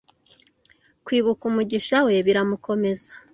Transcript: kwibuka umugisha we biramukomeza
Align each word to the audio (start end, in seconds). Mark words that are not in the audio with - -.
kwibuka 1.05 1.41
umugisha 1.49 1.97
we 2.05 2.15
biramukomeza 2.25 3.09